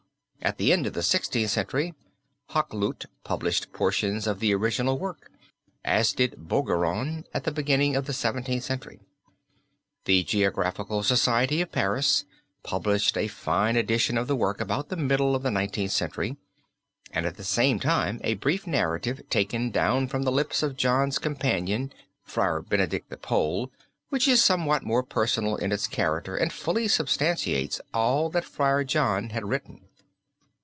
At 0.43 0.57
the 0.57 0.73
end 0.73 0.87
of 0.87 0.93
the 0.93 1.03
Sixteenth 1.03 1.51
Century 1.51 1.93
Hakluyt 2.49 3.05
published 3.23 3.71
portions 3.73 4.25
of 4.25 4.39
the 4.39 4.55
original 4.55 4.97
work, 4.97 5.31
as 5.85 6.13
did 6.13 6.49
Borgeron 6.49 7.25
at 7.31 7.43
the 7.43 7.51
beginning 7.51 7.95
of 7.95 8.05
the 8.07 8.11
Seventeenth 8.11 8.63
Century. 8.63 8.99
The 10.05 10.23
Geographical 10.23 11.03
Society 11.03 11.61
of 11.61 11.71
Paris 11.71 12.25
published 12.63 13.15
a 13.17 13.27
fine 13.27 13.75
edition 13.75 14.17
of 14.17 14.25
the 14.27 14.35
work 14.35 14.59
about 14.59 14.89
the 14.89 14.97
middle 14.97 15.35
of 15.35 15.43
the 15.43 15.51
Nineteenth 15.51 15.91
Century, 15.91 16.37
and 17.11 17.27
at 17.27 17.37
the 17.37 17.43
same 17.43 17.79
time 17.79 18.19
a 18.23 18.33
brief 18.33 18.65
narrative 18.65 19.21
taken 19.29 19.69
down 19.69 20.07
from 20.07 20.23
the 20.23 20.31
lips 20.31 20.63
of 20.63 20.75
John's 20.75 21.19
companion. 21.19 21.93
Friar 22.23 22.63
Benedict 22.63 23.11
the 23.11 23.17
Pole, 23.17 23.71
which 24.09 24.27
is 24.27 24.41
somewhat 24.43 24.81
more 24.81 25.03
personal 25.03 25.55
in 25.57 25.71
its 25.71 25.85
character 25.85 26.35
and 26.35 26.51
fully 26.51 26.87
substantiates 26.87 27.79
all 27.93 28.31
that 28.31 28.43
Friar 28.43 28.83
John 28.83 29.29
had 29.29 29.47
written. 29.47 29.81